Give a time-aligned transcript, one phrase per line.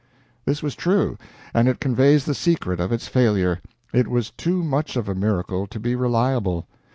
[0.45, 1.15] This was true,
[1.53, 3.59] and it conveys the secret of its failure.
[3.93, 6.65] It was too much of a miracle to be reliable.